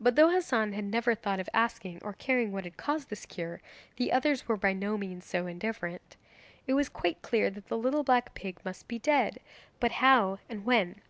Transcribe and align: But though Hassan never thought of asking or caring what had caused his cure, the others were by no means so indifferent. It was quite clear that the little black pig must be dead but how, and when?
But 0.00 0.16
though 0.16 0.30
Hassan 0.30 0.70
never 0.88 1.14
thought 1.14 1.38
of 1.38 1.50
asking 1.52 1.98
or 2.02 2.14
caring 2.14 2.50
what 2.50 2.64
had 2.64 2.78
caused 2.78 3.10
his 3.10 3.26
cure, 3.26 3.60
the 3.96 4.10
others 4.10 4.48
were 4.48 4.56
by 4.56 4.72
no 4.72 4.96
means 4.96 5.26
so 5.26 5.46
indifferent. 5.46 6.16
It 6.66 6.72
was 6.72 6.88
quite 6.88 7.20
clear 7.20 7.50
that 7.50 7.66
the 7.68 7.76
little 7.76 8.04
black 8.04 8.32
pig 8.32 8.58
must 8.64 8.88
be 8.88 8.98
dead 8.98 9.40
but 9.80 9.92
how, 10.00 10.38
and 10.48 10.64
when? 10.64 11.02